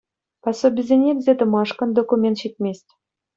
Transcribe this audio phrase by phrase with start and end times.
[0.43, 2.87] Пособисене илсе тӑмашкӑн документ ҫитмест.